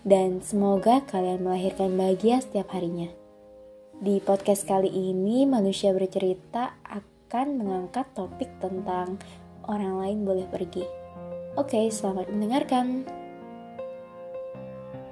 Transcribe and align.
Dan 0.00 0.40
semoga 0.40 1.04
kalian 1.04 1.44
melahirkan 1.44 1.92
bahagia 1.92 2.40
setiap 2.40 2.72
harinya. 2.72 3.12
Di 4.00 4.16
podcast 4.24 4.64
kali 4.64 4.88
ini, 4.88 5.44
manusia 5.44 5.92
bercerita 5.92 6.72
akan 6.88 7.60
mengangkat 7.60 8.08
topik 8.16 8.48
tentang 8.64 9.20
orang 9.68 10.00
lain 10.00 10.24
boleh 10.24 10.48
pergi. 10.48 10.88
Oke, 11.60 11.92
selamat 11.92 12.32
mendengarkan. 12.32 13.04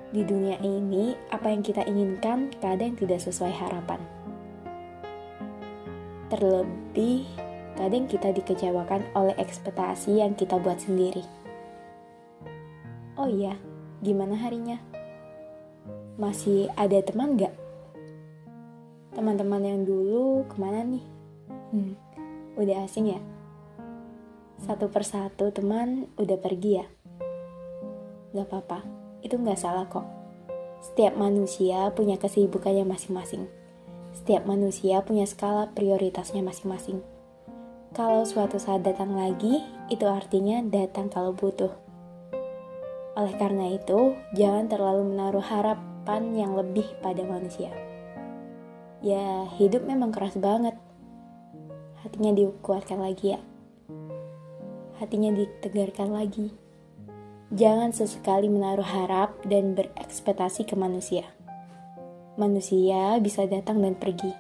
Di 0.09 0.25
dunia 0.25 0.57
ini, 0.65 1.13
apa 1.29 1.53
yang 1.53 1.61
kita 1.61 1.85
inginkan 1.85 2.49
kadang 2.57 2.97
tidak 2.97 3.21
sesuai 3.21 3.53
harapan. 3.53 4.01
Terlebih, 6.33 7.29
kadang 7.77 8.09
kita 8.09 8.33
dikecewakan 8.33 9.05
oleh 9.13 9.37
ekspektasi 9.37 10.25
yang 10.25 10.33
kita 10.33 10.57
buat 10.57 10.81
sendiri. 10.81 11.29
Oh 13.21 13.29
iya, 13.29 13.53
gimana 14.05 14.39
harinya? 14.39 14.79
Masih 16.19 16.71
ada 16.75 16.99
teman 17.03 17.39
gak? 17.39 17.55
Teman-teman 19.15 19.63
yang 19.65 19.81
dulu 19.83 20.47
ke 20.47 20.57
mana 20.59 20.83
nih? 20.83 21.05
Hmm, 21.75 21.95
udah 22.59 22.87
asing 22.87 23.13
ya? 23.15 23.21
Satu 24.63 24.91
persatu 24.91 25.51
teman 25.55 26.11
udah 26.19 26.39
pergi 26.39 26.83
ya? 26.83 26.87
Gak 28.35 28.47
apa-apa 28.51 28.99
itu 29.23 29.35
nggak 29.35 29.59
salah 29.59 29.87
kok. 29.91 30.07
Setiap 30.79 31.19
manusia 31.19 31.91
punya 31.91 32.15
kesibukannya 32.21 32.87
masing-masing. 32.87 33.51
Setiap 34.15 34.47
manusia 34.47 35.03
punya 35.03 35.27
skala 35.27 35.71
prioritasnya 35.75 36.43
masing-masing. 36.43 37.03
Kalau 37.97 38.23
suatu 38.23 38.61
saat 38.61 38.87
datang 38.87 39.17
lagi, 39.17 39.65
itu 39.91 40.07
artinya 40.07 40.63
datang 40.63 41.11
kalau 41.11 41.35
butuh. 41.35 41.73
Oleh 43.19 43.35
karena 43.35 43.67
itu, 43.75 44.15
jangan 44.39 44.71
terlalu 44.71 45.11
menaruh 45.11 45.43
harapan 45.43 46.39
yang 46.39 46.55
lebih 46.55 46.87
pada 47.03 47.27
manusia. 47.27 47.75
Ya, 49.03 49.51
hidup 49.59 49.83
memang 49.83 50.15
keras 50.15 50.39
banget. 50.39 50.79
Hatinya 51.99 52.31
dikuatkan 52.31 53.03
lagi 53.03 53.35
ya. 53.35 53.43
Hatinya 55.03 55.35
ditegarkan 55.35 56.15
lagi. 56.15 56.55
Jangan 57.51 57.91
sesekali 57.91 58.47
menaruh 58.47 58.87
harap 58.87 59.35
dan 59.51 59.75
berekspektasi 59.75 60.63
ke 60.63 60.79
manusia. 60.79 61.27
Manusia 62.39 63.19
bisa 63.19 63.51
datang 63.51 63.83
dan 63.83 63.99
pergi. 63.99 64.31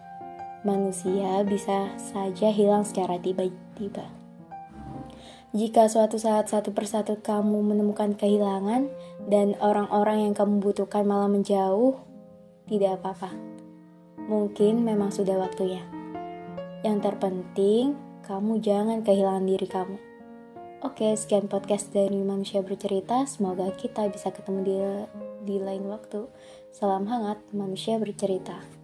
Manusia 0.62 1.42
bisa 1.42 1.90
saja 1.98 2.54
hilang 2.54 2.86
secara 2.86 3.18
tiba-tiba. 3.18 4.17
Jika 5.56 5.88
suatu 5.88 6.20
saat 6.20 6.52
satu 6.52 6.76
persatu 6.76 7.24
kamu 7.24 7.72
menemukan 7.72 8.12
kehilangan 8.12 8.92
dan 9.32 9.56
orang-orang 9.64 10.28
yang 10.28 10.34
kamu 10.36 10.60
butuhkan 10.60 11.08
malah 11.08 11.24
menjauh, 11.24 11.96
tidak 12.68 13.00
apa-apa. 13.00 13.32
Mungkin 14.28 14.84
memang 14.84 15.08
sudah 15.08 15.40
waktunya. 15.40 15.80
Yang 16.84 17.00
terpenting, 17.00 17.96
kamu 18.28 18.60
jangan 18.60 19.00
kehilangan 19.00 19.48
diri 19.48 19.64
kamu. 19.64 19.96
Oke, 20.84 21.16
sekian 21.16 21.48
podcast 21.48 21.96
dari 21.96 22.20
Manusia 22.20 22.60
Bercerita. 22.60 23.24
Semoga 23.24 23.72
kita 23.72 24.04
bisa 24.12 24.28
ketemu 24.28 24.60
di, 24.62 24.76
di 25.48 25.56
lain 25.64 25.88
waktu. 25.88 26.28
Salam 26.76 27.08
hangat, 27.08 27.40
Manusia 27.56 27.96
Bercerita. 27.96 28.77